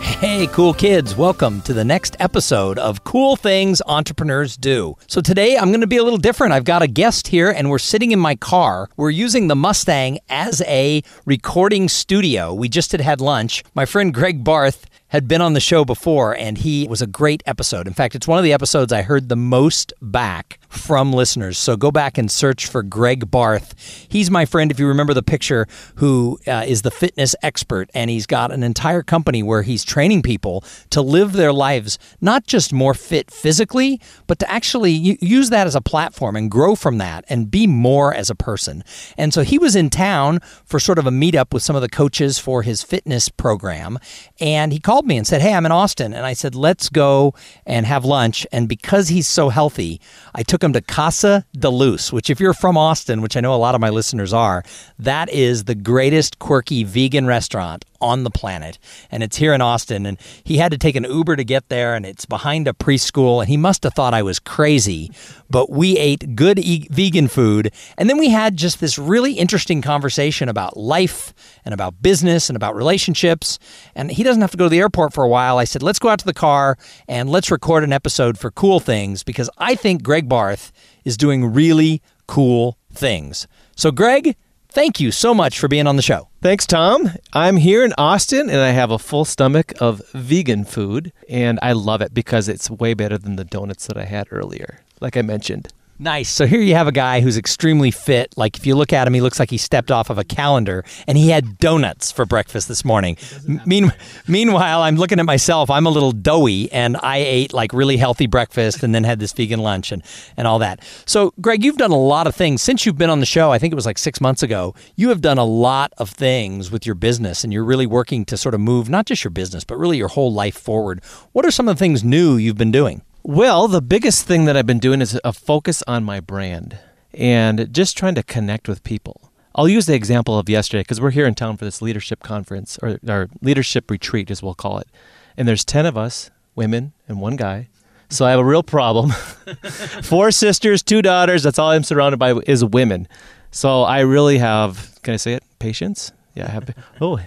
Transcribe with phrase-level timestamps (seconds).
[0.00, 4.96] Hey, cool kids, welcome to the next episode of Cool Things Entrepreneurs Do.
[5.06, 6.52] So, today I'm going to be a little different.
[6.54, 8.88] I've got a guest here, and we're sitting in my car.
[8.96, 12.52] We're using the Mustang as a recording studio.
[12.54, 13.62] We just had had lunch.
[13.74, 17.42] My friend Greg Barth had been on the show before, and he was a great
[17.46, 17.86] episode.
[17.86, 21.58] In fact, it's one of the episodes I heard the most back from listeners.
[21.58, 23.74] So go back and search for Greg Barth.
[24.08, 28.08] He's my friend, if you remember the picture, who uh, is the fitness expert, and
[28.08, 32.72] he's got an entire company where he's training people to live their lives not just
[32.72, 37.24] more fit physically, but to actually use that as a platform and grow from that
[37.28, 38.84] and be more as a person.
[39.18, 41.88] And so he was in town for sort of a meetup with some of the
[41.88, 43.98] coaches for his fitness program,
[44.38, 46.12] and he called called me and said, Hey, I'm in Austin.
[46.12, 47.32] And I said, Let's go
[47.64, 48.46] and have lunch.
[48.52, 49.98] And because he's so healthy,
[50.34, 53.54] I took him to Casa de Luz, which, if you're from Austin, which I know
[53.54, 54.62] a lot of my listeners are,
[54.98, 58.78] that is the greatest quirky vegan restaurant on the planet.
[59.10, 60.06] And it's here in Austin.
[60.06, 63.40] And he had to take an Uber to get there, and it's behind a preschool.
[63.40, 65.10] And he must have thought I was crazy,
[65.48, 67.72] but we ate good e- vegan food.
[67.98, 71.34] And then we had just this really interesting conversation about life
[71.64, 73.58] and about business and about relationships.
[73.94, 75.58] And he doesn't have to go to the airport for a while.
[75.58, 76.78] I said, let's go out to the car
[77.08, 80.72] and let's record an episode for cool things because I think Greg Barth
[81.04, 83.46] is doing really cool things.
[83.76, 84.36] So, Greg,
[84.70, 86.28] thank you so much for being on the show.
[86.42, 87.10] Thanks, Tom.
[87.32, 91.72] I'm here in Austin and I have a full stomach of vegan food, and I
[91.72, 95.22] love it because it's way better than the donuts that I had earlier, like I
[95.22, 95.68] mentioned.
[96.02, 96.30] Nice.
[96.30, 98.32] So here you have a guy who's extremely fit.
[98.34, 100.82] Like if you look at him, he looks like he stepped off of a calendar,
[101.06, 103.18] and he had donuts for breakfast this morning.
[103.66, 103.92] Mean,
[104.26, 105.68] meanwhile, I'm looking at myself.
[105.68, 109.34] I'm a little doughy, and I ate like really healthy breakfast, and then had this
[109.34, 110.02] vegan lunch and
[110.38, 110.82] and all that.
[111.04, 113.52] So, Greg, you've done a lot of things since you've been on the show.
[113.52, 114.74] I think it was like six months ago.
[114.96, 118.38] You have done a lot of things with your business, and you're really working to
[118.38, 121.04] sort of move not just your business, but really your whole life forward.
[121.32, 123.02] What are some of the things new you've been doing?
[123.22, 126.78] Well, the biggest thing that I've been doing is a focus on my brand
[127.12, 129.30] and just trying to connect with people.
[129.54, 132.78] I'll use the example of yesterday because we're here in town for this leadership conference
[132.82, 134.88] or, or leadership retreat, as we'll call it.
[135.36, 137.68] And there's 10 of us, women, and one guy.
[138.08, 139.10] So I have a real problem.
[140.02, 141.42] Four sisters, two daughters.
[141.42, 143.06] That's all I'm surrounded by is women.
[143.50, 145.44] So I really have, can I say it?
[145.58, 146.12] Patience?
[146.34, 146.74] Yeah, I have.
[147.00, 147.18] Oh,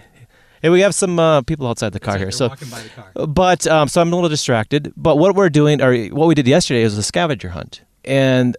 [0.64, 2.32] Hey, we have some uh, people outside the car like here.
[2.32, 3.28] So, car.
[3.28, 4.94] but um, so I'm a little distracted.
[4.96, 8.56] But what we're doing, or what we did yesterday, is a scavenger hunt, and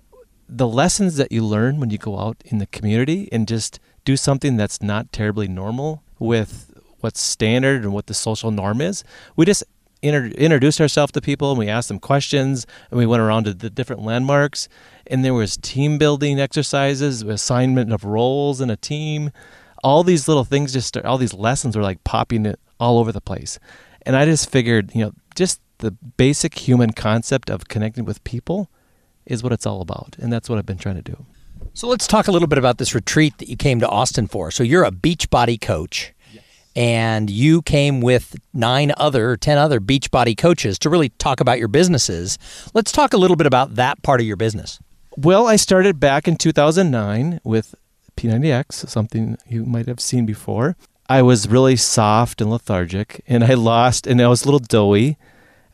[0.47, 4.19] the lessons that you learn when you go out in the community and just do
[4.19, 9.03] something that's not terribly normal with what's standard and what the social norm is.
[9.34, 9.64] We just
[10.03, 13.54] inter- introduced ourselves to people and we asked them questions and we went around to
[13.54, 14.69] the different landmarks
[15.06, 19.31] and there was team building exercises, assignment of roles in a team
[19.84, 23.12] all these little things just start, all these lessons were like popping it all over
[23.12, 23.58] the place.
[24.02, 28.70] And I just figured, you know, just the basic human concept of connecting with people
[29.26, 30.16] is what it's all about.
[30.18, 31.26] And that's what I've been trying to do.
[31.74, 34.50] So let's talk a little bit about this retreat that you came to Austin for.
[34.50, 36.12] So you're a Beachbody coach.
[36.76, 41.68] And you came with nine other, 10 other Beachbody coaches to really talk about your
[41.68, 42.36] businesses.
[42.74, 44.80] Let's talk a little bit about that part of your business.
[45.16, 47.76] Well, I started back in 2009 with
[48.16, 50.76] P90X, something you might have seen before.
[51.08, 55.19] I was really soft and lethargic, and I lost, and I was a little doughy.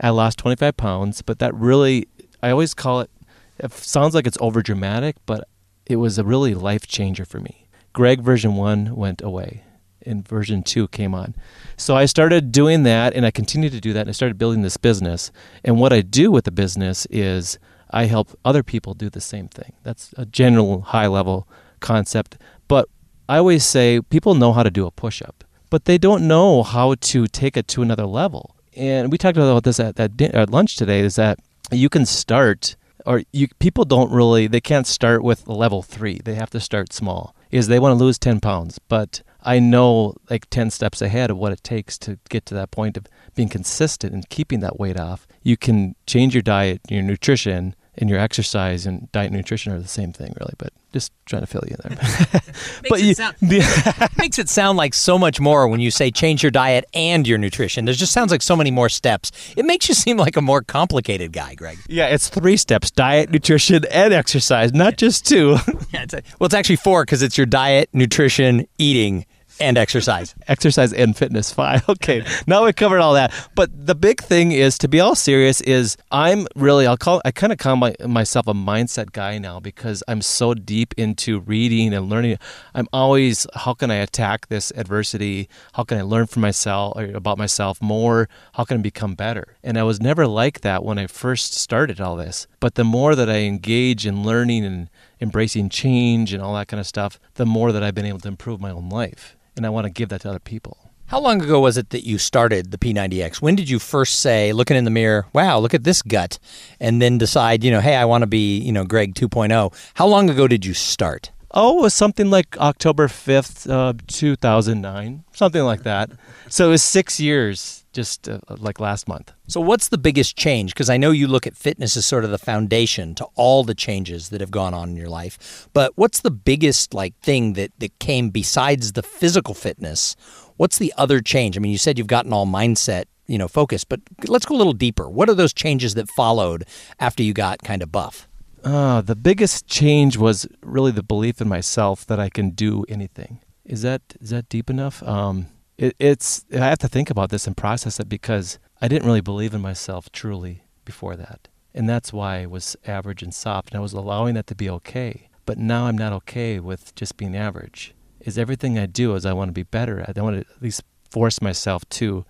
[0.00, 2.08] I lost 25 pounds, but that really,
[2.42, 3.10] I always call it,
[3.58, 5.46] it sounds like it's over dramatic, but
[5.86, 7.68] it was a really life changer for me.
[7.92, 9.64] Greg version one went away
[10.06, 11.34] and version two came on.
[11.76, 14.62] So I started doing that and I continued to do that and I started building
[14.62, 15.30] this business.
[15.64, 17.58] And what I do with the business is
[17.90, 19.72] I help other people do the same thing.
[19.82, 21.48] That's a general high level
[21.80, 22.38] concept.
[22.68, 22.88] But
[23.28, 26.62] I always say people know how to do a push up, but they don't know
[26.62, 28.56] how to take it to another level.
[28.76, 31.38] And we talked about this at, at, at lunch today is that
[31.72, 32.76] you can start
[33.06, 36.92] or you people don't really they can't start with level three they have to start
[36.92, 41.30] small is they want to lose 10 pounds but i know like 10 steps ahead
[41.30, 44.78] of what it takes to get to that point of being consistent and keeping that
[44.78, 49.36] weight off you can change your diet your nutrition and your exercise and diet and
[49.36, 51.98] nutrition are the same thing really but Just trying to fill you in there.
[52.88, 53.36] but it sound,
[54.18, 57.38] makes it sound like so much more when you say change your diet and your
[57.38, 57.84] nutrition.
[57.84, 59.30] There just sounds like so many more steps.
[59.56, 61.78] It makes you seem like a more complicated guy, Greg.
[61.88, 65.56] yeah, it's three steps: diet, nutrition, and exercise, not just two.
[65.92, 69.26] Yeah, it's a, well, it's actually four because it's your diet, nutrition, eating,
[69.60, 70.34] and exercise.
[70.48, 72.24] exercise and fitness fine okay.
[72.46, 73.32] Now we covered all that.
[73.54, 77.30] But the big thing is to be all serious is i'm really i'll call i
[77.30, 81.92] kind of call my, myself a mindset guy now because i'm so deep into reading
[81.92, 82.38] and learning.
[82.74, 85.48] I'm always how can i attack this adversity?
[85.74, 88.28] How can i learn from myself or about myself more?
[88.54, 89.56] How can i become better?
[89.62, 92.46] And i was never like that when i first started all this.
[92.60, 94.90] But the more that i engage in learning and
[95.20, 98.28] embracing change and all that kind of stuff the more that i've been able to
[98.28, 100.78] improve my own life and I want to give that to other people.
[101.06, 103.42] How long ago was it that you started the P90X?
[103.42, 106.38] When did you first say, looking in the mirror, wow, look at this gut,
[106.78, 109.74] and then decide, you know, hey, I want to be, you know, Greg 2.0?
[109.94, 111.32] How long ago did you start?
[111.50, 116.10] Oh, it was something like October 5th, uh, 2009, something like that.
[116.48, 119.32] So it was six years, just uh, like last month.
[119.46, 120.74] So, what's the biggest change?
[120.74, 123.74] Because I know you look at fitness as sort of the foundation to all the
[123.74, 125.68] changes that have gone on in your life.
[125.72, 130.16] But what's the biggest like thing that that came besides the physical fitness?
[130.56, 131.56] What's the other change?
[131.56, 134.58] I mean, you said you've gotten all mindset, you know, focused, but let's go a
[134.58, 135.08] little deeper.
[135.08, 136.64] What are those changes that followed
[136.98, 138.28] after you got kind of buff?
[138.62, 143.40] Uh, the biggest change was really the belief in myself that I can do anything.
[143.64, 145.02] Is that is that deep enough?
[145.02, 145.46] Um,
[145.80, 149.22] it, it's I have to think about this and process it because I didn't really
[149.22, 153.78] believe in myself truly before that, and that's why I was average and soft, and
[153.78, 155.30] I was allowing that to be okay.
[155.46, 157.94] But now I'm not okay with just being average.
[158.20, 160.18] Is everything I do is I want to be better at.
[160.18, 162.24] I want to at least force myself to.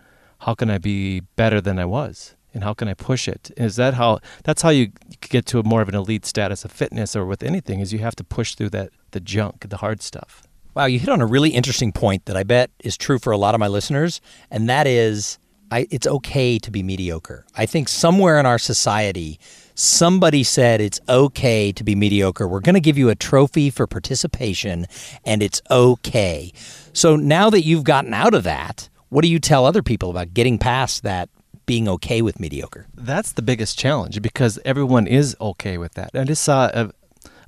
[0.44, 2.34] How can I be better than I was?
[2.52, 3.52] and how can I push it?
[3.56, 6.72] Is that how that's how you get to a more of an elite status of
[6.72, 10.02] fitness or with anything is you have to push through that the junk, the hard
[10.02, 10.42] stuff.
[10.74, 13.36] Wow, you hit on a really interesting point that I bet is true for a
[13.36, 14.20] lot of my listeners,
[14.50, 15.38] and that is
[15.70, 17.44] I, it's okay to be mediocre.
[17.56, 19.40] I think somewhere in our society,
[19.74, 22.46] somebody said it's okay to be mediocre.
[22.46, 24.86] We're going to give you a trophy for participation,
[25.24, 26.52] and it's okay.
[26.92, 30.34] So now that you've gotten out of that, what do you tell other people about
[30.34, 31.28] getting past that
[31.66, 32.86] being okay with mediocre?
[32.94, 36.10] That's the biggest challenge because everyone is okay with that.
[36.14, 36.90] I just saw a,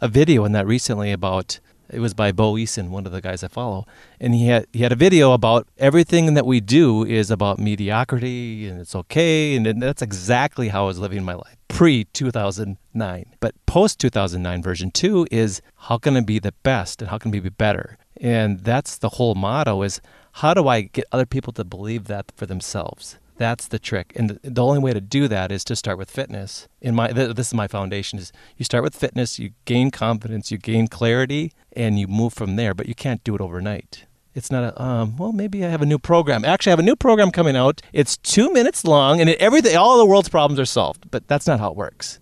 [0.01, 1.61] a video on that recently about
[1.93, 3.87] it was by Bo Eason, one of the guys I follow,
[4.21, 8.69] and he had he had a video about everything that we do is about mediocrity
[8.69, 13.25] and it's okay, and that's exactly how I was living my life pre 2009.
[13.41, 17.31] But post 2009 version two is how can I be the best and how can
[17.31, 20.01] we be better, and that's the whole motto is
[20.37, 23.19] how do I get other people to believe that for themselves.
[23.43, 26.09] That's the trick, and the, the only way to do that is to start with
[26.09, 26.69] fitness.
[26.81, 30.53] In my, th- this is my foundation: is you start with fitness, you gain confidence,
[30.53, 32.73] you gain clarity, and you move from there.
[32.73, 34.05] But you can't do it overnight.
[34.33, 35.33] It's not a um, well.
[35.33, 36.45] Maybe I have a new program.
[36.45, 37.83] Actually, I have a new program coming out.
[37.93, 41.11] It's two minutes long, and it, everything, all the world's problems are solved.
[41.11, 42.21] But that's not how it works.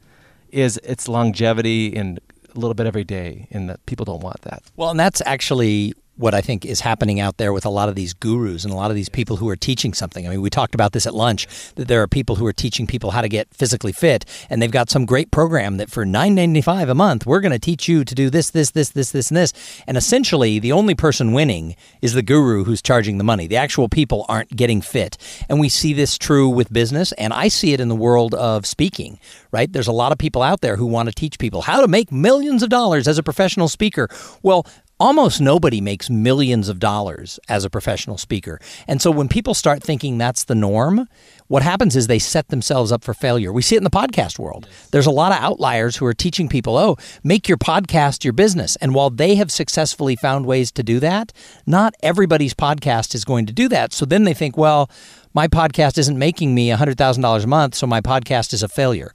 [0.49, 2.19] Is it's longevity and
[2.55, 4.63] a little bit every day, and that people don't want that.
[4.75, 7.95] Well, and that's actually what I think is happening out there with a lot of
[7.95, 10.27] these gurus and a lot of these people who are teaching something.
[10.27, 12.87] I mean, we talked about this at lunch that there are people who are teaching
[12.87, 16.35] people how to get physically fit, and they've got some great program that for nine
[16.35, 19.13] ninety five a month, we're going to teach you to do this, this, this, this,
[19.13, 19.53] this, and this.
[19.87, 23.47] And essentially, the only person winning is the guru who's charging the money.
[23.47, 25.17] The actual people aren't getting fit,
[25.49, 28.67] and we see this true with business, and I see it in the world of
[28.67, 29.19] speaking.
[29.53, 29.73] Right?
[29.73, 32.13] There's a lot of people out there who want to teach people how to make
[32.13, 34.09] millions of dollars as a professional speaker.
[34.43, 34.67] Well,
[35.01, 38.61] almost nobody makes millions of dollars as a professional speaker.
[38.87, 41.09] And so when people start thinking that's the norm,
[41.49, 43.51] what happens is they set themselves up for failure.
[43.51, 44.69] We see it in the podcast world.
[44.93, 48.77] There's a lot of outliers who are teaching people, oh, make your podcast your business.
[48.77, 51.33] And while they have successfully found ways to do that,
[51.67, 53.95] not everybody's podcast is going to do that.
[53.95, 54.91] So then they think, well,
[55.33, 59.13] my podcast isn't making me $100,000 a month, so my podcast is a failure.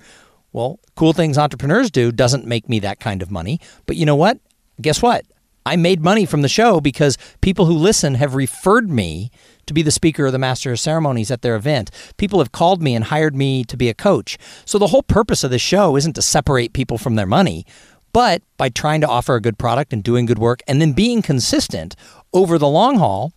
[0.51, 3.59] Well, cool things entrepreneurs do doesn't make me that kind of money.
[3.85, 4.39] But you know what?
[4.81, 5.25] Guess what?
[5.67, 9.31] I made money from the show because people who listen have referred me
[9.65, 11.89] to be the speaker or the master of ceremonies at their event.
[12.17, 14.37] People have called me and hired me to be a coach.
[14.65, 17.65] So the whole purpose of this show isn't to separate people from their money,
[18.13, 21.23] but by trying to offer a good product and doing good work and then being
[21.23, 21.95] consistent
[22.31, 23.33] over the long haul,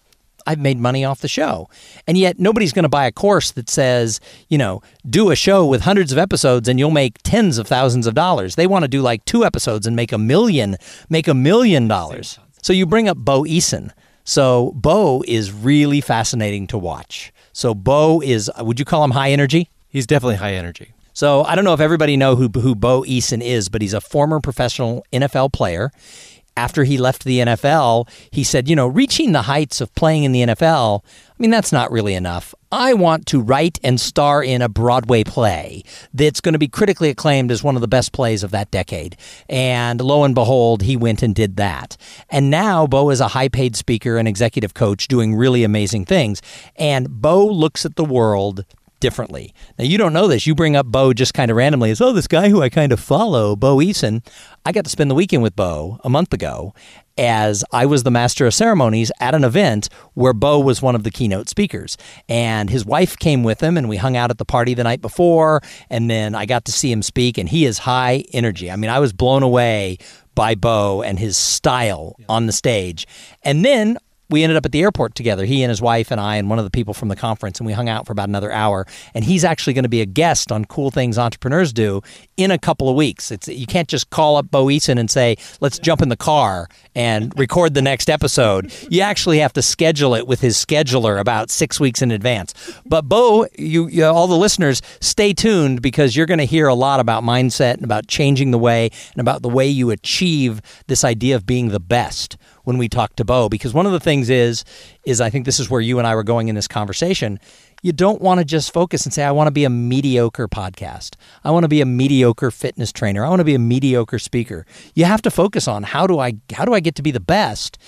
[0.49, 1.69] I've made money off the show.
[2.07, 5.67] And yet nobody's going to buy a course that says, you know, do a show
[5.67, 8.55] with hundreds of episodes and you'll make tens of thousands of dollars.
[8.55, 10.77] They want to do like two episodes and make a million,
[11.11, 12.39] make a million dollars.
[12.63, 13.91] So you bring up Bo Eason.
[14.25, 17.31] So Bo is really fascinating to watch.
[17.53, 19.69] So Bo is, would you call him high energy?
[19.91, 20.95] He's definitely high energy.
[21.13, 24.01] So I don't know if everybody know who who Bo Eason is, but he's a
[24.01, 25.91] former professional NFL player.
[26.59, 30.33] After he left the NFL, he said, you know, reaching the heights of playing in
[30.33, 32.53] the NFL, I mean, that's not really enough.
[32.73, 37.11] I want to write and star in a Broadway play that's going to be critically
[37.11, 39.17] acclaimed as one of the best plays of that decade.
[39.49, 41.97] And lo and behold, he went and did that.
[42.29, 46.43] And now Bo is a high paid speaker and executive coach doing really amazing things.
[46.75, 48.65] And Bo looks at the world
[49.01, 49.55] differently.
[49.79, 50.47] Now, you don't know this.
[50.47, 52.93] You bring up Bo just kind of randomly as, oh, this guy who I kind
[52.93, 54.27] of follow, Bo Eason.
[54.65, 56.75] I got to spend the weekend with Bo a month ago
[57.17, 61.03] as I was the master of ceremonies at an event where Bo was one of
[61.03, 61.97] the keynote speakers.
[62.29, 65.01] And his wife came with him, and we hung out at the party the night
[65.01, 65.61] before.
[65.91, 68.71] And then I got to see him speak, and he is high energy.
[68.71, 69.99] I mean, I was blown away
[70.35, 73.07] by Bo and his style on the stage.
[73.43, 73.99] And then
[74.31, 76.59] we ended up at the airport together, he and his wife and I and one
[76.59, 78.87] of the people from the conference, and we hung out for about another hour.
[79.15, 82.03] And he's actually going to be a guest on Cool Things Entrepreneurs Do
[82.37, 83.31] in a couple of weeks.
[83.31, 86.69] It's you can't just call up Bo Eason and say, "Let's jump in the car
[86.95, 91.51] and record the next episode." You actually have to schedule it with his scheduler about
[91.51, 92.55] six weeks in advance.
[92.87, 96.75] But Bo, you, you all the listeners, stay tuned because you're going to hear a
[96.75, 101.05] lot about mindset and about changing the way and about the way you achieve this
[101.05, 104.29] idea of being the best when we talk to Bo because one of the things
[104.29, 104.63] is
[105.05, 107.41] is I think this is where you and I were going in this conversation.
[107.81, 111.17] You don't want to just focus and say I want to be a mediocre podcast.
[111.45, 113.25] I want to be a mediocre fitness trainer.
[113.25, 114.67] I want to be a mediocre speaker.
[114.95, 117.21] You have to focus on how do I how do I get to be the
[117.21, 117.79] best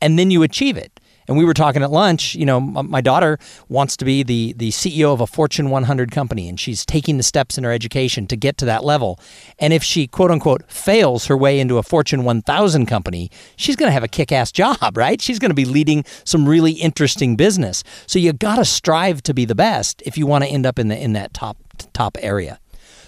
[0.00, 0.97] and then you achieve it.
[1.28, 2.34] And we were talking at lunch.
[2.34, 6.48] You know, my daughter wants to be the the CEO of a Fortune 100 company,
[6.48, 9.20] and she's taking the steps in her education to get to that level.
[9.58, 13.88] And if she quote unquote fails her way into a Fortune 1000 company, she's going
[13.88, 15.20] to have a kick ass job, right?
[15.20, 17.84] She's going to be leading some really interesting business.
[18.06, 20.78] So you got to strive to be the best if you want to end up
[20.78, 21.58] in the in that top
[21.92, 22.58] top area.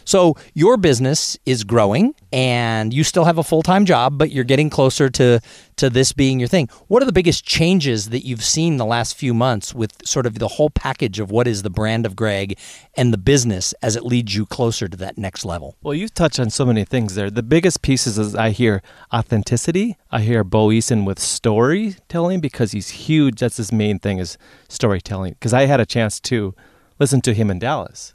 [0.04, 4.70] So your business is growing and you still have a full-time job, but you're getting
[4.70, 5.40] closer to
[5.80, 6.68] to this being your thing.
[6.88, 10.38] What are the biggest changes that you've seen the last few months with sort of
[10.38, 12.58] the whole package of what is the brand of Greg
[12.98, 15.76] and the business as it leads you closer to that next level?
[15.82, 17.30] Well, you've touched on so many things there.
[17.30, 19.96] The biggest pieces is I hear authenticity.
[20.10, 23.40] I hear Bo Eason with storytelling because he's huge.
[23.40, 24.36] That's his main thing is
[24.68, 25.32] storytelling.
[25.32, 26.54] Because I had a chance to
[26.98, 28.12] listen to him in Dallas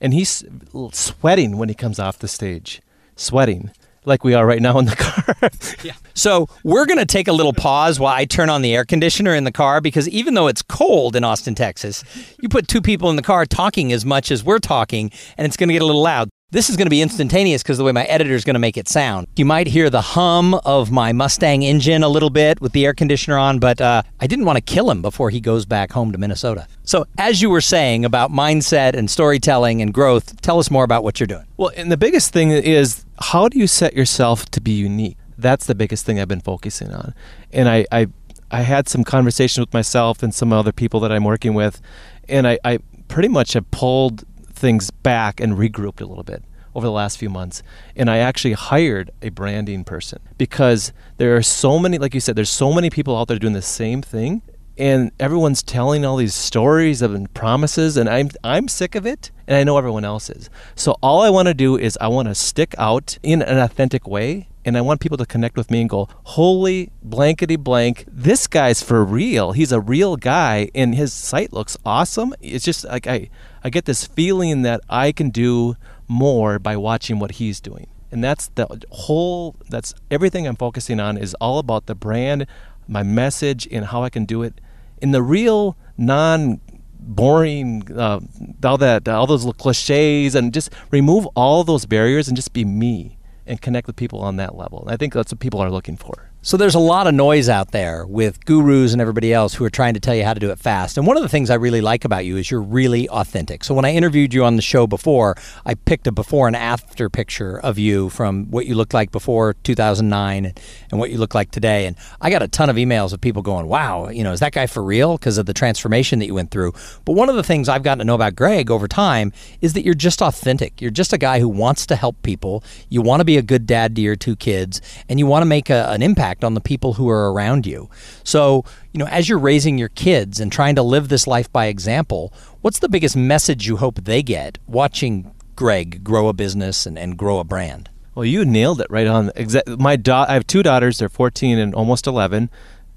[0.00, 0.44] and he's
[0.92, 2.82] sweating when he comes off the stage,
[3.16, 3.70] sweating
[4.06, 5.50] like we are right now in the car.
[5.82, 5.94] yeah.
[6.14, 9.34] So we're going to take a little pause while I turn on the air conditioner
[9.34, 12.04] in the car because even though it's cold in Austin, Texas,
[12.40, 15.56] you put two people in the car talking as much as we're talking, and it's
[15.56, 16.28] going to get a little loud.
[16.54, 18.76] This is going to be instantaneous because the way my editor is going to make
[18.76, 19.26] it sound.
[19.34, 22.94] You might hear the hum of my Mustang engine a little bit with the air
[22.94, 26.12] conditioner on, but uh, I didn't want to kill him before he goes back home
[26.12, 26.68] to Minnesota.
[26.84, 31.02] So, as you were saying about mindset and storytelling and growth, tell us more about
[31.02, 31.44] what you're doing.
[31.56, 35.16] Well, and the biggest thing is how do you set yourself to be unique?
[35.36, 37.14] That's the biggest thing I've been focusing on.
[37.52, 38.06] And I, I,
[38.52, 41.80] I had some conversation with myself and some other people that I'm working with,
[42.28, 44.22] and I, I pretty much have pulled
[44.64, 46.42] things back and regrouped a little bit
[46.74, 47.62] over the last few months.
[47.94, 52.34] And I actually hired a branding person because there are so many, like you said,
[52.34, 54.40] there's so many people out there doing the same thing.
[54.78, 59.56] And everyone's telling all these stories of promises, and I'm I'm sick of it, and
[59.56, 60.50] I know everyone else is.
[60.74, 64.08] So all I want to do is I want to stick out in an authentic
[64.08, 68.46] way and I want people to connect with me and go, holy blankety blank, this
[68.46, 69.52] guy's for real.
[69.52, 72.34] He's a real guy, and his site looks awesome.
[72.40, 73.28] It's just like I,
[73.64, 77.86] I get this feeling that I can do more by watching what he's doing.
[78.12, 82.46] And that's the whole, that's everything I'm focusing on is all about the brand,
[82.86, 84.60] my message, and how I can do it
[85.00, 86.60] in the real, non
[87.00, 88.20] boring, uh,
[88.62, 92.64] all that, all those little cliches, and just remove all those barriers and just be
[92.64, 94.82] me and connect with people on that level.
[94.82, 96.30] And I think that's what people are looking for.
[96.46, 99.70] So there's a lot of noise out there with gurus and everybody else who are
[99.70, 100.98] trying to tell you how to do it fast.
[100.98, 103.64] And one of the things I really like about you is you're really authentic.
[103.64, 107.08] So when I interviewed you on the show before, I picked a before and after
[107.08, 110.52] picture of you from what you looked like before 2009
[110.90, 111.86] and what you look like today.
[111.86, 114.52] And I got a ton of emails of people going, "Wow, you know, is that
[114.52, 116.74] guy for real?" because of the transformation that you went through.
[117.06, 119.32] But one of the things I've gotten to know about Greg over time
[119.62, 120.82] is that you're just authentic.
[120.82, 122.62] You're just a guy who wants to help people.
[122.90, 125.46] You want to be a good dad to your two kids and you want to
[125.46, 127.88] make a, an impact impact on the people who are around you.
[128.24, 131.66] So, you know, as you're raising your kids and trying to live this life by
[131.66, 136.98] example, what's the biggest message you hope they get watching Greg grow a business and,
[136.98, 137.88] and grow a brand?
[138.14, 139.30] Well, you nailed it right on.
[139.78, 140.98] My da- I have two daughters.
[140.98, 142.48] They're 14 and almost 11.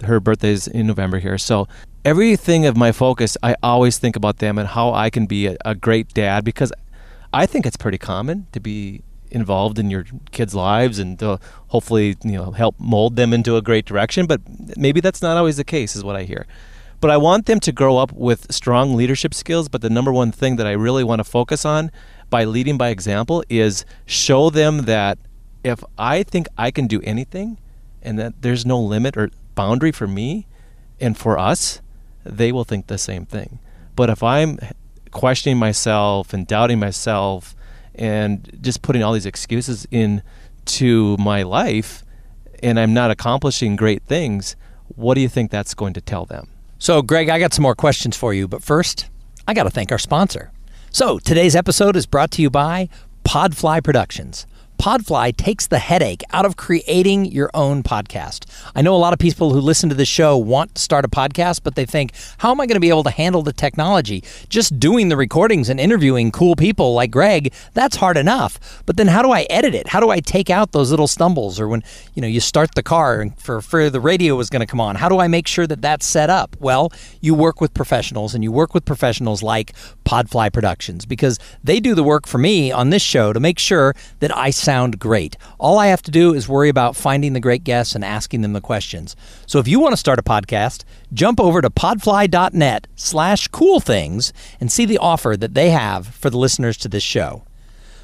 [0.03, 1.37] Her birthday's in November here.
[1.37, 1.67] So
[2.05, 5.57] everything of my focus, I always think about them and how I can be a,
[5.65, 6.71] a great dad because
[7.33, 12.17] I think it's pretty common to be involved in your kids' lives and to hopefully
[12.23, 14.25] you know help mold them into a great direction.
[14.25, 14.41] But
[14.77, 16.45] maybe that's not always the case, is what I hear.
[16.99, 19.69] But I want them to grow up with strong leadership skills.
[19.69, 21.91] But the number one thing that I really want to focus on
[22.29, 25.17] by leading by example is show them that
[25.63, 27.59] if I think I can do anything
[28.01, 30.47] and that there's no limit or boundary for me
[30.99, 31.81] and for us,
[32.23, 33.59] they will think the same thing.
[33.95, 34.59] But if I'm
[35.11, 37.55] questioning myself and doubting myself
[37.97, 42.03] and just putting all these excuses into my life
[42.63, 44.55] and I'm not accomplishing great things,
[44.95, 46.47] what do you think that's going to tell them?
[46.79, 49.09] So, Greg, I got some more questions for you, but first,
[49.47, 50.51] I got to thank our sponsor.
[50.91, 52.89] So, today's episode is brought to you by
[53.23, 54.45] Podfly Productions.
[54.79, 58.45] Podfly takes the headache out of creating your own podcast.
[58.75, 61.07] I know a lot of people who listen to the show want to start a
[61.07, 64.23] podcast, but they think, how am I going to be able to handle the technology?
[64.49, 68.83] Just doing the recordings and interviewing cool people like Greg, that's hard enough.
[68.85, 69.87] But then how do I edit it?
[69.87, 72.83] How do I take out those little stumbles or when, you know, you start the
[72.83, 74.95] car and for, for the radio was going to come on?
[74.95, 76.55] How do I make sure that that's set up?
[76.59, 79.73] Well, you work with professionals and you work with professionals like
[80.05, 83.95] Podfly Productions because they do the work for me on this show to make sure
[84.19, 85.37] that I sound great.
[85.59, 88.51] All I have to do is worry about finding the great guests and asking them
[88.51, 89.15] the questions.
[89.45, 90.83] So if you want to start a podcast,
[91.13, 96.29] jump over to podfly.net slash cool things and see the offer that they have for
[96.29, 97.43] the listeners to this show.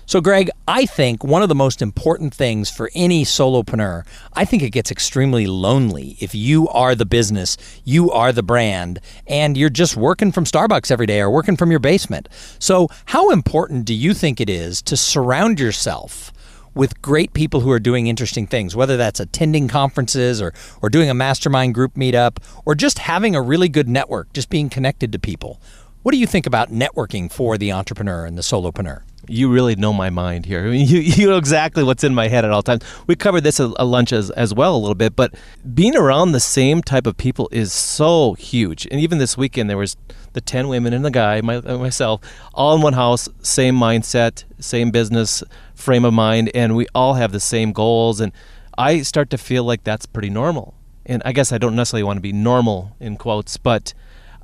[0.06, 4.62] So, Greg, I think one of the most important things for any solopreneur, I think
[4.62, 9.70] it gets extremely lonely if you are the business, you are the brand, and you're
[9.70, 12.28] just working from Starbucks every day or working from your basement.
[12.60, 16.33] So, how important do you think it is to surround yourself
[16.76, 21.10] with great people who are doing interesting things, whether that's attending conferences or, or doing
[21.10, 25.20] a mastermind group meetup or just having a really good network, just being connected to
[25.20, 25.60] people?
[26.04, 29.04] What do you think about networking for the entrepreneur and the solopreneur?
[29.28, 30.66] You really know my mind here.
[30.66, 32.84] I mean, you, you know exactly what's in my head at all times.
[33.08, 35.34] We covered this at, lunch as, as well a little bit, but
[35.74, 38.88] being around the same type of people is so huge.
[38.92, 39.98] And even this weekend, there was
[40.34, 42.22] the 10 women and the guy, my, uh, myself,
[42.54, 45.44] all in one house, same mindset, same business
[45.76, 48.20] frame of mind, and we all have the same goals.
[48.20, 48.32] And
[48.78, 50.76] I start to feel like that's pretty normal.
[51.06, 53.94] And I guess I don't necessarily want to be normal in quotes, but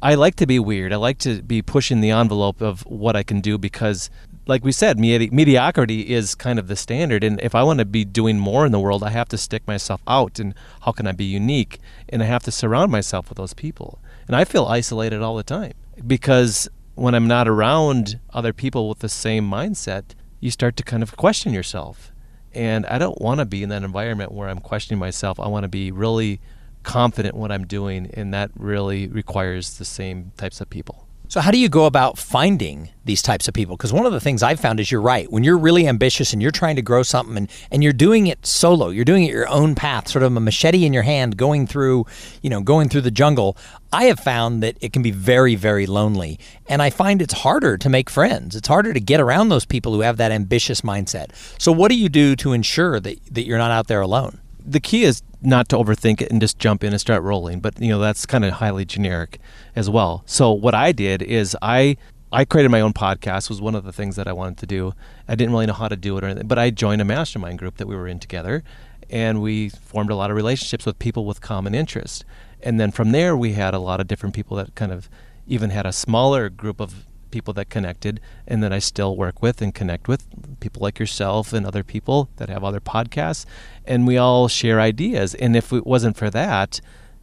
[0.02, 0.94] I like to be weird.
[0.94, 4.10] I like to be pushing the envelope of what I can do because
[4.50, 7.24] like we said, medi- mediocrity is kind of the standard.
[7.24, 9.66] And if I want to be doing more in the world, I have to stick
[9.68, 10.40] myself out.
[10.40, 11.80] And how can I be unique?
[12.10, 14.00] And I have to surround myself with those people.
[14.28, 15.74] And I feel isolated all the time
[16.06, 21.04] because when I'm not around other people with the same mindset, you start to kind
[21.04, 22.12] of question yourself.
[22.52, 25.40] And I don't want to be in that environment where I'm questioning myself.
[25.40, 26.42] I want to be really
[26.82, 31.09] confident what I'm doing, and that really requires the same types of people.
[31.30, 33.78] So, how do you go about finding these types of people?
[33.78, 35.32] Because one of the things I've found is you're right.
[35.32, 38.44] When you're really ambitious and you're trying to grow something and, and you're doing it
[38.48, 41.68] solo, you're doing it your own path, sort of a machete in your hand, going
[41.68, 42.08] through,
[42.42, 43.56] you know, going through the jungle.
[43.94, 46.40] I have found that it can be very, very lonely.
[46.68, 48.56] And I find it's harder to make friends.
[48.56, 51.30] It's harder to get around those people who have that ambitious mindset.
[51.62, 54.40] So, what do you do to ensure that, that you're not out there alone?
[54.66, 57.60] The key is not to overthink it and just jump in and start rolling.
[57.60, 59.40] But you know that's kind of highly generic
[59.76, 60.24] as well.
[60.26, 61.98] So what I did is I
[62.32, 64.94] I created my own podcast was one of the things that I wanted to do.
[65.28, 67.58] I didn't really know how to do it or anything, but I joined a mastermind
[67.58, 68.64] group that we were in together,
[69.10, 72.26] and we formed a lot of relationships with people with common interest.
[72.62, 75.10] And then from there, we had a lot of different people that kind of
[75.48, 79.62] even had a smaller group of people that connected and that I still work with
[79.62, 80.26] and connect with
[80.60, 83.46] people like yourself and other people that have other podcasts.
[83.86, 85.36] And we all share ideas.
[85.36, 86.82] And if it wasn't for that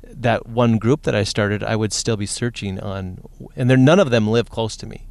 [0.08, 3.20] that one group that I started I would still be searching on
[3.56, 5.06] and there none of them live close to me.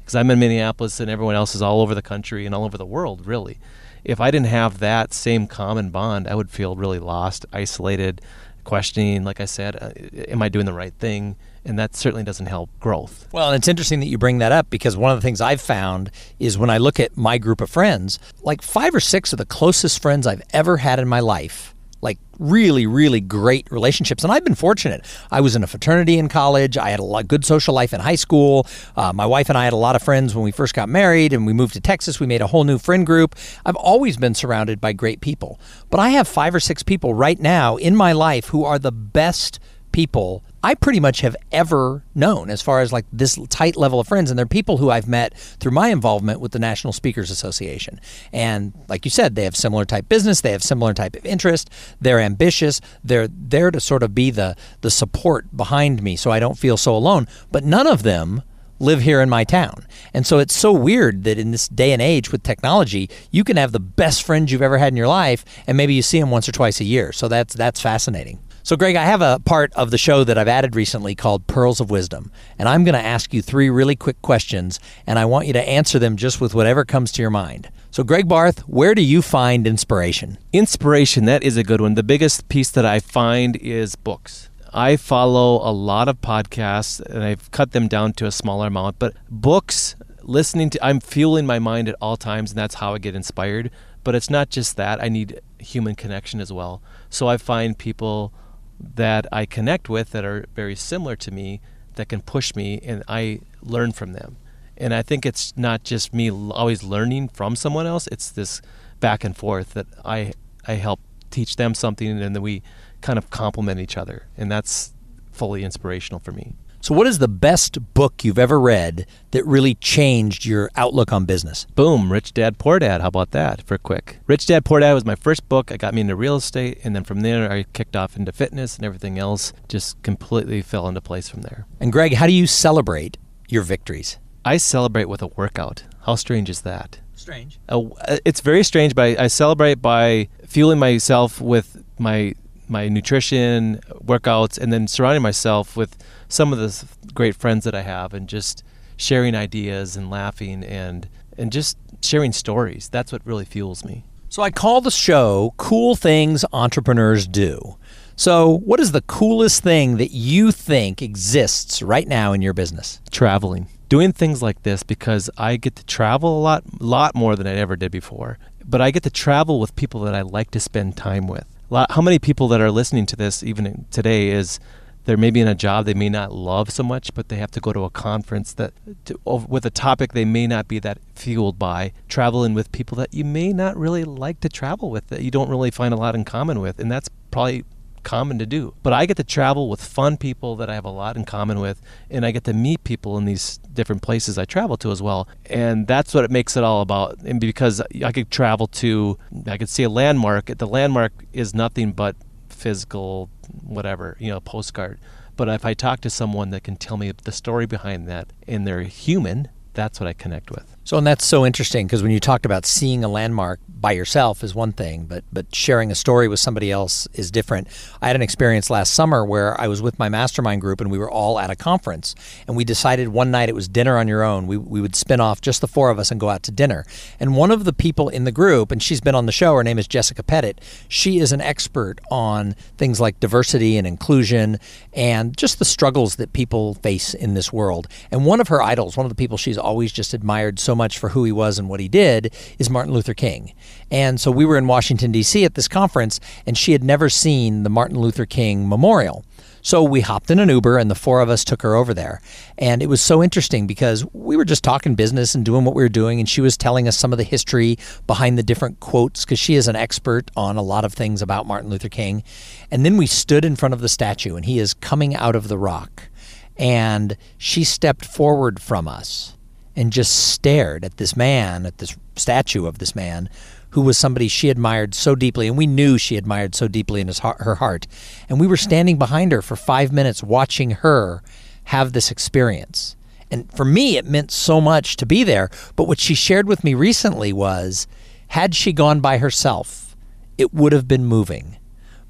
[0.00, 2.78] Because I'm in Minneapolis and everyone else is all over the country and all over
[2.78, 3.58] the world really.
[4.04, 8.20] If I didn't have that same common bond I would feel really lost isolated
[8.62, 9.90] questioning like I said uh,
[10.30, 13.28] am I doing the right thing and that certainly doesn't help growth.
[13.32, 15.60] Well, and it's interesting that you bring that up because one of the things I've
[15.60, 19.38] found is when I look at my group of friends, like five or six of
[19.38, 24.22] the closest friends I've ever had in my life like really, really great relationships.
[24.22, 25.04] And I've been fortunate.
[25.30, 26.76] I was in a fraternity in college.
[26.76, 28.66] I had a lot, good social life in high school.
[28.94, 31.32] Uh, my wife and I had a lot of friends when we first got married
[31.32, 32.20] and we moved to Texas.
[32.20, 33.34] We made a whole new friend group.
[33.64, 35.58] I've always been surrounded by great people.
[35.90, 38.92] But I have five or six people right now in my life who are the
[38.92, 39.58] best
[39.92, 44.08] people I pretty much have ever known as far as like this tight level of
[44.08, 44.32] friends.
[44.32, 48.00] And they're people who I've met through my involvement with the National Speakers Association.
[48.32, 51.70] And like you said, they have similar type business, they have similar type of interest,
[52.00, 56.40] they're ambitious, they're there to sort of be the the support behind me so I
[56.40, 57.28] don't feel so alone.
[57.52, 58.42] But none of them
[58.80, 59.86] live here in my town.
[60.12, 63.56] And so it's so weird that in this day and age with technology, you can
[63.56, 66.32] have the best friends you've ever had in your life and maybe you see them
[66.32, 67.12] once or twice a year.
[67.12, 68.40] So that's that's fascinating.
[68.66, 71.78] So Greg, I have a part of the show that I've added recently called Pearls
[71.78, 75.46] of Wisdom, and I'm going to ask you three really quick questions and I want
[75.46, 77.70] you to answer them just with whatever comes to your mind.
[77.92, 80.36] So Greg Barth, where do you find inspiration?
[80.52, 81.94] Inspiration, that is a good one.
[81.94, 84.50] The biggest piece that I find is books.
[84.74, 88.98] I follow a lot of podcasts and I've cut them down to a smaller amount,
[88.98, 92.98] but books, listening to, I'm fueling my mind at all times, and that's how I
[92.98, 93.70] get inspired.
[94.02, 96.82] But it's not just that, I need human connection as well.
[97.08, 98.32] So I find people
[98.78, 101.60] that I connect with that are very similar to me
[101.94, 104.36] that can push me, and I learn from them.
[104.76, 108.60] And I think it's not just me always learning from someone else, it's this
[109.00, 110.34] back and forth that I,
[110.66, 112.62] I help teach them something, and then we
[113.00, 114.26] kind of complement each other.
[114.36, 114.92] And that's
[115.32, 116.54] fully inspirational for me.
[116.86, 121.24] So, what is the best book you've ever read that really changed your outlook on
[121.24, 121.66] business?
[121.74, 123.00] Boom, Rich Dad Poor Dad.
[123.00, 124.20] How about that for quick?
[124.28, 125.72] Rich Dad Poor Dad was my first book.
[125.72, 126.78] It got me into real estate.
[126.84, 130.86] And then from there, I kicked off into fitness and everything else just completely fell
[130.86, 131.66] into place from there.
[131.80, 133.18] And, Greg, how do you celebrate
[133.48, 134.18] your victories?
[134.44, 135.82] I celebrate with a workout.
[136.02, 137.00] How strange is that?
[137.16, 137.58] Strange.
[137.68, 137.82] Uh,
[138.24, 142.36] it's very strange, but I, I celebrate by fueling myself with my
[142.68, 145.96] my nutrition, workouts, and then surrounding myself with
[146.28, 148.62] some of the great friends that I have, and just
[148.96, 152.88] sharing ideas and laughing and and just sharing stories.
[152.88, 154.04] That's what really fuels me.
[154.28, 157.76] So I call the show "Cool Things Entrepreneurs Do."
[158.18, 162.98] So, what is the coolest thing that you think exists right now in your business?
[163.10, 163.68] Traveling.
[163.90, 167.54] Doing things like this because I get to travel a lot lot more than I
[167.56, 168.38] ever did before.
[168.64, 172.02] But I get to travel with people that I like to spend time with how
[172.02, 174.60] many people that are listening to this even today is
[175.06, 177.60] they're maybe in a job they may not love so much, but they have to
[177.60, 178.72] go to a conference that
[179.04, 181.92] to, with a topic they may not be that fueled by.
[182.08, 185.48] Traveling with people that you may not really like to travel with, that you don't
[185.48, 187.64] really find a lot in common with, and that's probably
[188.02, 188.74] common to do.
[188.82, 191.60] But I get to travel with fun people that I have a lot in common
[191.60, 195.00] with, and I get to meet people in these different places I travel to as
[195.00, 195.28] well.
[195.46, 197.18] And that's what it makes it all about.
[197.18, 200.46] And because I could travel to, I could see a landmark.
[200.46, 202.16] The landmark is nothing but
[202.48, 203.30] physical,
[203.62, 204.98] whatever, you know, postcard.
[205.36, 208.66] But if I talk to someone that can tell me the story behind that and
[208.66, 210.75] they're human, that's what I connect with.
[210.86, 214.44] So, and that's so interesting because when you talked about seeing a landmark by yourself
[214.44, 217.66] is one thing, but but sharing a story with somebody else is different.
[218.00, 220.96] I had an experience last summer where I was with my mastermind group and we
[220.96, 222.14] were all at a conference,
[222.46, 224.46] and we decided one night it was dinner on your own.
[224.46, 226.86] We we would spin off just the four of us and go out to dinner.
[227.18, 229.56] And one of the people in the group, and she's been on the show.
[229.56, 230.60] Her name is Jessica Pettit.
[230.86, 234.60] She is an expert on things like diversity and inclusion
[234.92, 237.88] and just the struggles that people face in this world.
[238.12, 240.98] And one of her idols, one of the people she's always just admired so much
[240.98, 243.52] for who he was and what he did is Martin Luther King.
[243.90, 245.44] And so we were in Washington, D.C.
[245.44, 249.24] at this conference, and she had never seen the Martin Luther King Memorial.
[249.66, 252.20] So we hopped in an Uber and the four of us took her over there.
[252.56, 255.82] And it was so interesting because we were just talking business and doing what we
[255.82, 256.20] were doing.
[256.20, 259.56] And she was telling us some of the history behind the different quotes because she
[259.56, 262.22] is an expert on a lot of things about Martin Luther King.
[262.70, 265.48] And then we stood in front of the statue and he is coming out of
[265.48, 266.10] the rock.
[266.56, 269.35] And she stepped forward from us
[269.76, 273.28] and just stared at this man, at this statue of this man,
[273.70, 277.08] who was somebody she admired so deeply, and we knew she admired so deeply in
[277.08, 277.86] his, her heart.
[278.28, 281.22] And we were standing behind her for five minutes watching her
[281.64, 282.96] have this experience.
[283.30, 285.50] And for me, it meant so much to be there.
[285.74, 287.86] But what she shared with me recently was
[288.28, 289.96] had she gone by herself,
[290.38, 291.58] it would have been moving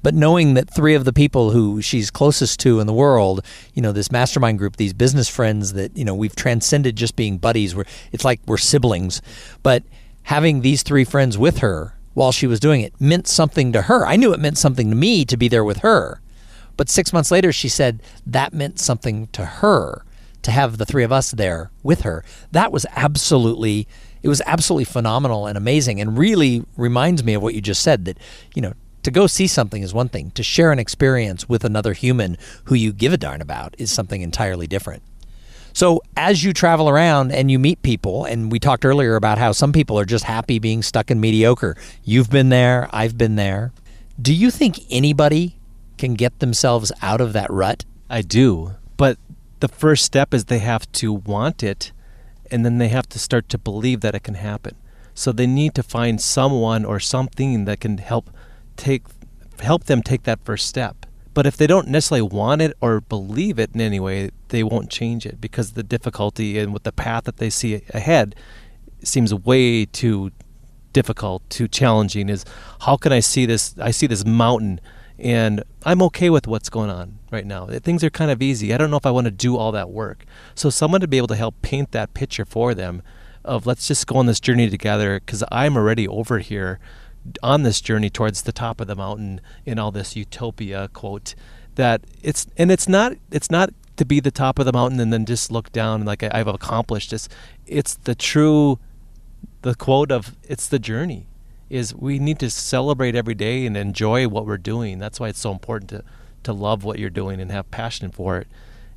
[0.07, 3.43] but knowing that three of the people who she's closest to in the world,
[3.73, 7.37] you know, this mastermind group, these business friends that, you know, we've transcended just being
[7.37, 9.21] buddies, where it's like we're siblings.
[9.63, 9.83] But
[10.23, 14.07] having these three friends with her while she was doing it meant something to her.
[14.07, 16.21] I knew it meant something to me to be there with her.
[16.77, 20.05] But six months later, she said that meant something to her
[20.41, 22.23] to have the three of us there with her.
[22.53, 23.89] That was absolutely
[24.23, 28.05] it was absolutely phenomenal and amazing and really reminds me of what you just said
[28.05, 28.17] that
[28.55, 28.71] you know
[29.07, 30.31] to go see something is one thing.
[30.31, 34.21] To share an experience with another human who you give a darn about is something
[34.21, 35.01] entirely different.
[35.71, 39.53] So, as you travel around and you meet people, and we talked earlier about how
[39.53, 41.77] some people are just happy being stuck in mediocre.
[42.03, 43.71] You've been there, I've been there.
[44.21, 45.57] Do you think anybody
[45.97, 47.85] can get themselves out of that rut?
[48.09, 48.73] I do.
[48.97, 49.17] But
[49.61, 51.93] the first step is they have to want it,
[52.51, 54.75] and then they have to start to believe that it can happen.
[55.13, 58.31] So, they need to find someone or something that can help
[58.77, 59.03] take
[59.59, 63.59] help them take that first step But if they don't necessarily want it or believe
[63.59, 67.25] it in any way, they won't change it because the difficulty and with the path
[67.25, 68.35] that they see ahead
[69.03, 70.31] seems way too
[70.93, 72.27] difficult, too challenging.
[72.27, 72.43] Is
[72.81, 73.75] how can I see this?
[73.77, 74.81] I see this mountain,
[75.19, 77.67] and I'm okay with what's going on right now.
[77.67, 78.73] Eh, things are kind of easy.
[78.73, 80.25] I don't know if I want to do all that work.
[80.55, 83.03] So someone to be able to help paint that picture for them
[83.45, 86.79] of let's just go on this journey together because I'm already over here
[87.43, 91.35] on this journey towards the top of the mountain in all this utopia quote
[91.75, 95.11] that it's and it's not it's not to be the top of the mountain and
[95.11, 97.27] then just look down like I've accomplished this.
[97.65, 98.79] It's the true
[99.61, 101.27] the quote of it's the journey
[101.69, 104.99] is we need to celebrate every day and enjoy what we're doing.
[104.99, 106.03] That's why it's so important to
[106.43, 108.47] to love what you're doing and have passion for it.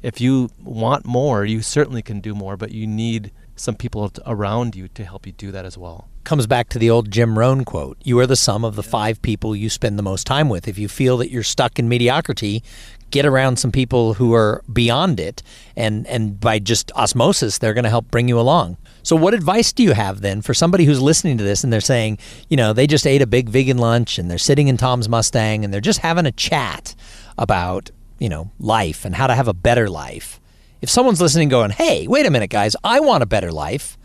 [0.02, 4.74] If you want more, you certainly can do more, but you need some people around
[4.74, 6.08] you to help you do that as well.
[6.24, 9.20] Comes back to the old Jim Rohn quote You are the sum of the five
[9.22, 10.66] people you spend the most time with.
[10.66, 12.62] If you feel that you're stuck in mediocrity,
[13.10, 15.42] get around some people who are beyond it,
[15.76, 18.76] and, and by just osmosis, they're going to help bring you along.
[19.02, 21.80] So, what advice do you have then for somebody who's listening to this and they're
[21.80, 22.18] saying,
[22.48, 25.64] you know, they just ate a big vegan lunch and they're sitting in Tom's Mustang
[25.64, 26.94] and they're just having a chat
[27.36, 30.39] about, you know, life and how to have a better life?
[30.80, 33.98] If someone's listening going, hey, wait a minute, guys, I want a better life,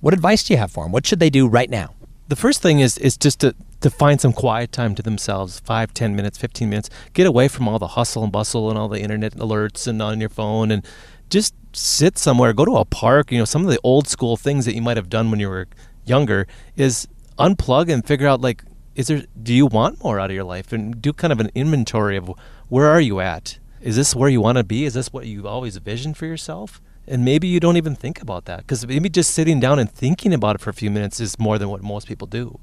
[0.00, 0.92] what advice do you have for them?
[0.92, 1.94] What should they do right now?
[2.28, 5.94] The first thing is is just to, to find some quiet time to themselves, five,
[5.94, 6.90] ten minutes, 15 minutes.
[7.12, 10.18] Get away from all the hustle and bustle and all the internet alerts and on
[10.20, 10.84] your phone and
[11.30, 13.30] just sit somewhere, go to a park.
[13.30, 15.48] You know, some of the old school things that you might have done when you
[15.48, 15.68] were
[16.04, 17.06] younger is
[17.38, 18.64] unplug and figure out like,
[18.96, 20.72] is there, do you want more out of your life?
[20.72, 22.32] And do kind of an inventory of
[22.68, 23.58] where are you at?
[23.86, 24.84] Is this where you want to be?
[24.84, 26.82] Is this what you've always envisioned for yourself?
[27.06, 30.34] And maybe you don't even think about that because maybe just sitting down and thinking
[30.34, 32.58] about it for a few minutes is more than what most people do.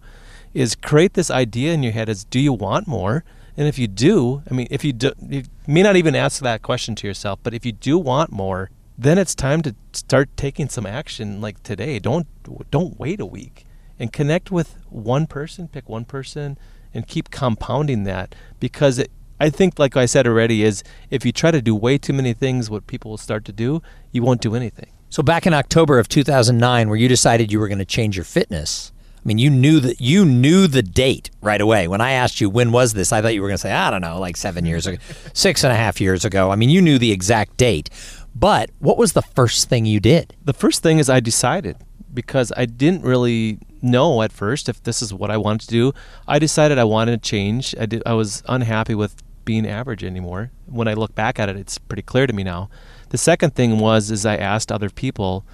[0.53, 3.23] Is create this idea in your head as do you want more?
[3.55, 6.61] And if you do, I mean, if you do, you may not even ask that
[6.61, 10.67] question to yourself, but if you do want more, then it's time to start taking
[10.67, 11.99] some action like today.
[11.99, 12.27] Don't
[12.69, 13.65] don't wait a week
[13.97, 16.57] and connect with one person, pick one person
[16.93, 21.31] and keep compounding that because it, I think, like I said already, is if you
[21.31, 24.41] try to do way too many things, what people will start to do, you won't
[24.41, 24.91] do anything.
[25.09, 28.25] So back in October of 2009, where you decided you were going to change your
[28.25, 28.91] fitness,
[29.23, 31.87] I mean, you knew that you knew the date right away.
[31.87, 33.89] When I asked you when was this, I thought you were going to say, I
[33.89, 35.01] don't know, like seven years ago,
[35.33, 36.51] six and a half years ago.
[36.51, 37.89] I mean, you knew the exact date.
[38.35, 40.35] But what was the first thing you did?
[40.43, 41.77] The first thing is I decided
[42.13, 45.93] because I didn't really know at first if this is what I wanted to do.
[46.27, 47.75] I decided I wanted to change.
[47.79, 48.03] I did.
[48.05, 50.51] I was unhappy with being average anymore.
[50.65, 52.69] When I look back at it, it's pretty clear to me now.
[53.09, 55.45] The second thing was is I asked other people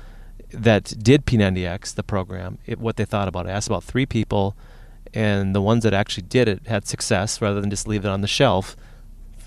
[0.51, 3.49] that did P90X, the program, it, what they thought about it.
[3.49, 4.55] I asked about three people,
[5.13, 8.21] and the ones that actually did it had success rather than just leave it on
[8.21, 8.75] the shelf.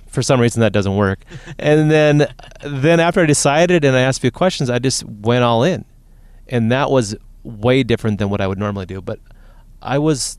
[0.07, 1.21] For some reason, that doesn't work.
[1.59, 5.43] and then, then after I decided and I asked a few questions, I just went
[5.43, 5.85] all in,
[6.49, 9.01] and that was way different than what I would normally do.
[9.01, 9.19] But
[9.81, 10.39] I was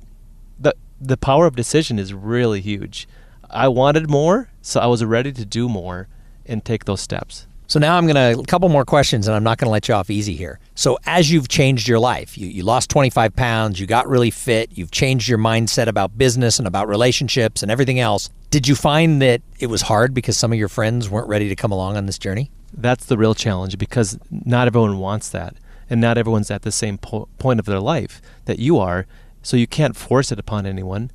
[0.59, 3.07] the the power of decision is really huge.
[3.49, 6.07] I wanted more, so I was ready to do more
[6.45, 7.45] and take those steps.
[7.67, 9.87] So now I'm going to a couple more questions, and I'm not going to let
[9.87, 10.59] you off easy here.
[10.75, 14.77] So as you've changed your life, you, you lost 25 pounds, you got really fit,
[14.77, 18.29] you've changed your mindset about business and about relationships and everything else.
[18.51, 21.55] Did you find that it was hard because some of your friends weren't ready to
[21.55, 22.51] come along on this journey?
[22.75, 25.55] That's the real challenge because not everyone wants that,
[25.93, 29.05] and not everyone's at the same po- point of their life that you are.
[29.43, 31.11] So you can't force it upon anyone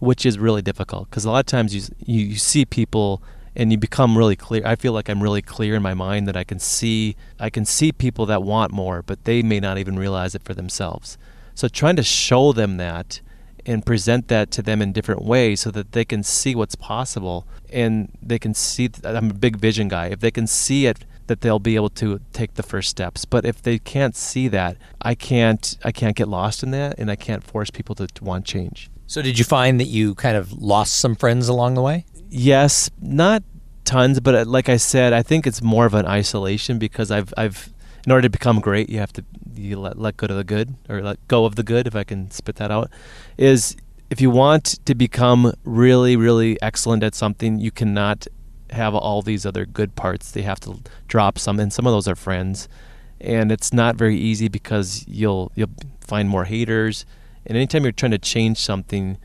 [0.00, 3.22] which is really difficult because a lot of times you, you, you see people
[3.56, 4.60] and you become really clear.
[4.66, 7.64] I feel like I'm really clear in my mind that I can see I can
[7.64, 11.16] see people that want more, but they may not even realize it for themselves.
[11.54, 13.22] So trying to show them that
[13.64, 17.46] and present that to them in different ways so that they can see what's possible
[17.72, 20.08] and they can see I'm a big vision guy.
[20.08, 23.24] If they can see it that they'll be able to take the first steps.
[23.24, 27.10] But if they can't see that, I can't I can't get lost in that and
[27.10, 28.90] I can't force people to, to want change.
[29.06, 32.04] So, did you find that you kind of lost some friends along the way?
[32.28, 33.42] Yes, not
[33.86, 37.32] tons, but uh, like I said, I think it's more of an isolation because I've
[37.36, 37.72] I've
[38.04, 40.74] in order to become great, you have to you let let go of the good
[40.88, 42.90] or let go of the good, if I can spit that out.
[43.38, 43.76] Is
[44.10, 48.26] if you want to become really really excellent at something, you cannot
[48.70, 50.30] have all these other good parts.
[50.30, 52.68] They have to drop some, and some of those are friends,
[53.20, 57.04] and it's not very easy because you'll you'll find more haters
[57.48, 59.16] and anytime you're trying to change something,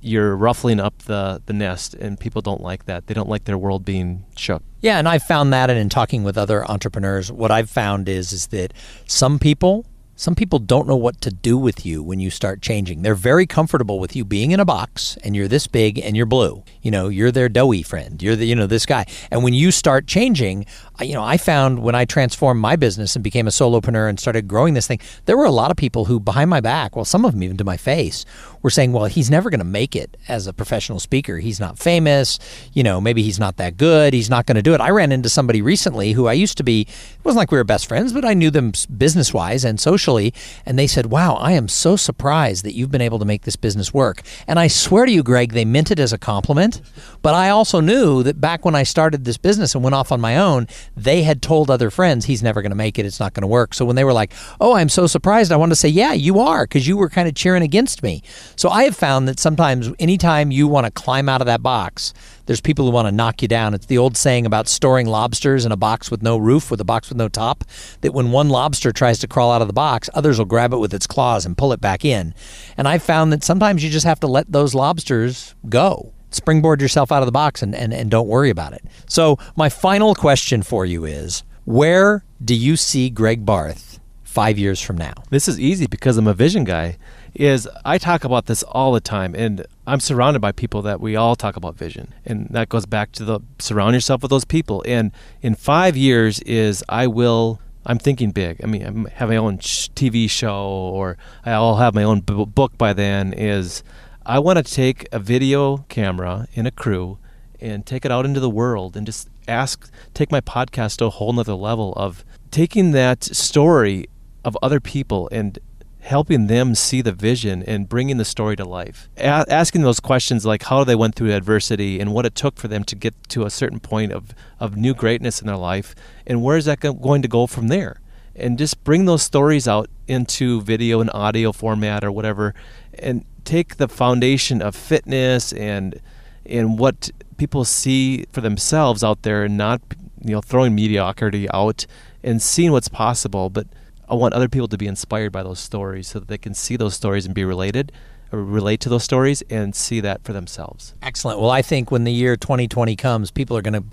[0.00, 3.06] you're ruffling up the, the nest, and people don't like that.
[3.06, 4.62] They don't like their world being shook.
[4.80, 8.32] Yeah, and I've found that, and in talking with other entrepreneurs, what I've found is
[8.32, 8.74] is that
[9.06, 9.86] some people
[10.20, 13.00] some people don't know what to do with you when you start changing.
[13.00, 16.26] They're very comfortable with you being in a box and you're this big and you're
[16.26, 16.62] blue.
[16.82, 18.22] You know, you're their doughy friend.
[18.22, 19.06] You're the, you know, this guy.
[19.30, 20.66] And when you start changing,
[21.02, 24.48] you know, I found when I transformed my business and became a solopreneur and started
[24.48, 27.24] growing this thing, there were a lot of people who behind my back, well, some
[27.24, 28.24] of them even to my face,
[28.62, 31.38] were saying, well, he's never going to make it as a professional speaker.
[31.38, 32.38] He's not famous.
[32.72, 34.12] You know, maybe he's not that good.
[34.12, 34.80] He's not going to do it.
[34.80, 37.64] I ran into somebody recently who I used to be, it wasn't like we were
[37.64, 40.34] best friends, but I knew them business wise and socially
[40.66, 43.56] and they said, Wow, I am so surprised that you've been able to make this
[43.56, 44.22] business work.
[44.46, 46.80] And I swear to you, Greg, they meant it as a compliment.
[47.22, 50.20] But I also knew that back when I started this business and went off on
[50.20, 53.06] my own, they had told other friends, He's never going to make it.
[53.06, 53.74] It's not going to work.
[53.74, 56.40] So when they were like, Oh, I'm so surprised, I wanted to say, Yeah, you
[56.40, 58.22] are, because you were kind of cheering against me.
[58.56, 62.12] So I have found that sometimes anytime you want to climb out of that box,
[62.46, 63.74] there's people who want to knock you down.
[63.74, 66.84] It's the old saying about storing lobsters in a box with no roof, with a
[66.84, 67.64] box with no top,
[68.00, 70.78] that when one lobster tries to crawl out of the box, others will grab it
[70.78, 72.34] with its claws and pull it back in.
[72.76, 76.12] And I've found that sometimes you just have to let those lobsters go.
[76.30, 78.84] Springboard yourself out of the box and, and, and don't worry about it.
[79.06, 84.80] So, my final question for you is where do you see Greg Barth five years
[84.80, 85.14] from now?
[85.30, 86.96] This is easy because I'm a vision guy
[87.34, 91.16] is I talk about this all the time and I'm surrounded by people that we
[91.16, 92.14] all talk about vision.
[92.24, 94.84] And that goes back to the surround yourself with those people.
[94.86, 95.12] And
[95.42, 98.62] in 5 years is I will I'm thinking big.
[98.62, 102.92] I mean, I have my own TV show or I'll have my own book by
[102.92, 103.82] then is
[104.30, 107.18] I want to take a video camera in a crew
[107.60, 111.10] and take it out into the world and just ask take my podcast to a
[111.10, 114.08] whole nother level of taking that story
[114.44, 115.58] of other people and
[115.98, 119.08] helping them see the vision and bringing the story to life.
[119.16, 122.68] A- asking those questions like how they went through adversity and what it took for
[122.68, 125.92] them to get to a certain point of, of new greatness in their life
[126.24, 128.00] and where is that go- going to go from there.
[128.36, 132.54] And just bring those stories out into video and audio format or whatever
[132.96, 136.00] and take the foundation of fitness and
[136.46, 139.80] and what people see for themselves out there and not
[140.24, 141.84] you know throwing mediocrity out
[142.22, 143.66] and seeing what's possible but
[144.08, 146.76] I want other people to be inspired by those stories so that they can see
[146.76, 147.90] those stories and be related
[148.32, 150.94] or relate to those stories and see that for themselves.
[151.02, 151.40] Excellent.
[151.40, 153.84] Well, I think when the year 2020 comes, people are going to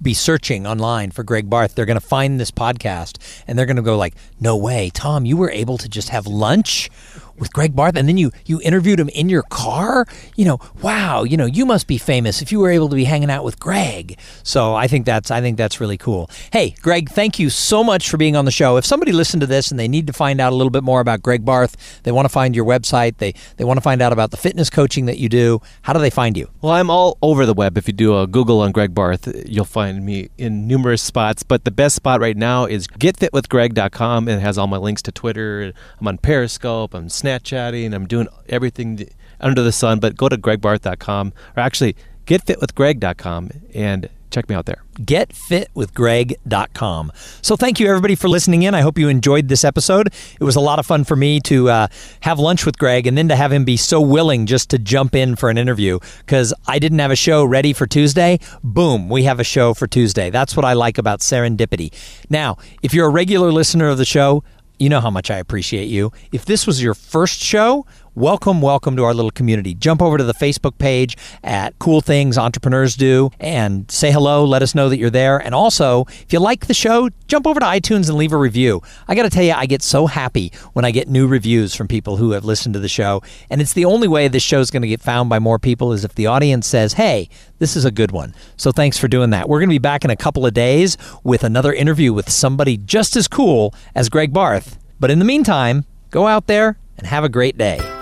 [0.00, 1.74] be searching online for Greg Barth.
[1.74, 5.24] They're going to find this podcast and they're going to go like, "No way, Tom,
[5.24, 6.90] you were able to just have lunch
[7.38, 10.06] with Greg Barth, and then you you interviewed him in your car.
[10.36, 13.04] You know, wow, you know, you must be famous if you were able to be
[13.04, 14.18] hanging out with Greg.
[14.42, 16.30] So I think that's I think that's really cool.
[16.52, 18.76] Hey, Greg, thank you so much for being on the show.
[18.76, 21.00] If somebody listened to this and they need to find out a little bit more
[21.00, 24.12] about Greg Barth, they want to find your website, they they want to find out
[24.12, 25.60] about the fitness coaching that you do.
[25.82, 26.50] How do they find you?
[26.60, 27.76] Well, I'm all over the web.
[27.78, 31.42] If you do a Google on Greg Barth, you'll find me in numerous spots.
[31.42, 34.28] But the best spot right now is getfitwithgreg.com.
[34.28, 35.72] It has all my links to Twitter.
[36.00, 36.94] I'm on Periscope.
[36.94, 37.94] I'm Snapchatting.
[37.94, 39.08] I'm doing everything
[39.40, 40.00] under the sun.
[40.00, 44.82] But go to gregbarth.com or actually getfitwithgreg.com and check me out there.
[44.98, 47.12] GetFitWithGreg.com.
[47.42, 48.74] So thank you everybody for listening in.
[48.74, 50.06] I hope you enjoyed this episode.
[50.40, 51.88] It was a lot of fun for me to uh,
[52.20, 55.14] have lunch with Greg and then to have him be so willing just to jump
[55.14, 58.40] in for an interview because I didn't have a show ready for Tuesday.
[58.64, 60.30] Boom, we have a show for Tuesday.
[60.30, 61.92] That's what I like about serendipity.
[62.30, 64.42] Now, if you're a regular listener of the show,
[64.82, 66.10] you know how much I appreciate you.
[66.32, 69.74] If this was your first show, welcome, welcome to our little community.
[69.74, 74.44] Jump over to the Facebook page at Cool Things Entrepreneurs Do and say hello.
[74.44, 75.38] Let us know that you're there.
[75.38, 78.82] And also, if you like the show, jump over to iTunes and leave a review.
[79.08, 81.88] I got to tell you, I get so happy when I get new reviews from
[81.88, 83.22] people who have listened to the show.
[83.48, 85.92] And it's the only way this show is going to get found by more people
[85.92, 87.28] is if the audience says, hey,
[87.60, 88.34] this is a good one.
[88.56, 89.48] So thanks for doing that.
[89.48, 92.76] We're going to be back in a couple of days with another interview with somebody
[92.76, 94.78] just as cool as Greg Barth.
[95.00, 98.01] But in the meantime, go out there and have a great day.